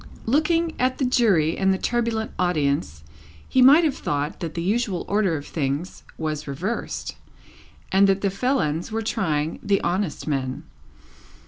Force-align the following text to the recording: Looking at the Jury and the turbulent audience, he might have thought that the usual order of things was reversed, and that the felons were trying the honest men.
Looking 0.25 0.73
at 0.79 0.97
the 0.97 1.05
Jury 1.05 1.55
and 1.55 1.71
the 1.71 1.77
turbulent 1.77 2.31
audience, 2.39 3.03
he 3.47 3.61
might 3.61 3.83
have 3.83 3.95
thought 3.95 4.39
that 4.39 4.55
the 4.55 4.63
usual 4.63 5.05
order 5.07 5.37
of 5.37 5.45
things 5.45 6.01
was 6.17 6.47
reversed, 6.47 7.15
and 7.91 8.07
that 8.09 8.21
the 8.21 8.31
felons 8.31 8.91
were 8.91 9.03
trying 9.03 9.59
the 9.61 9.79
honest 9.81 10.25
men. 10.27 10.63